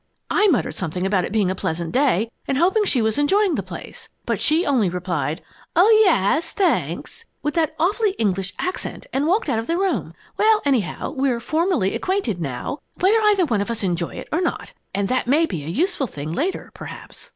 "I 0.31 0.47
muttered 0.47 0.73
something 0.73 1.05
about 1.05 1.25
it 1.25 1.31
being 1.31 1.51
a 1.51 1.53
pleasant 1.53 1.91
day 1.91 2.31
and 2.47 2.57
hoping 2.57 2.85
she 2.85 3.03
was 3.03 3.19
enjoying 3.19 3.53
the 3.53 3.61
place. 3.61 4.09
But 4.25 4.41
she 4.41 4.65
only 4.65 4.89
replied, 4.89 5.43
'Oh, 5.75 5.91
ya 6.03 6.37
as, 6.37 6.53
thanks!' 6.53 7.23
with 7.43 7.53
that 7.53 7.75
awfully 7.77 8.13
English 8.17 8.55
accent, 8.57 9.05
and 9.13 9.27
walked 9.27 9.47
out 9.47 9.59
of 9.59 9.67
the 9.67 9.77
room. 9.77 10.15
Well, 10.37 10.59
anyhow, 10.65 11.11
we're 11.11 11.39
formally 11.39 11.93
acquainted 11.93 12.41
now 12.41 12.79
(whether 12.99 13.21
either 13.21 13.45
one 13.45 13.61
of 13.61 13.69
us 13.69 13.83
enjoy 13.83 14.15
it 14.15 14.27
or 14.31 14.41
not!), 14.41 14.73
and 14.91 15.07
that 15.07 15.27
may 15.27 15.45
be 15.45 15.63
a 15.63 15.67
useful 15.67 16.07
thing 16.07 16.33
later, 16.33 16.71
perhaps." 16.73 17.29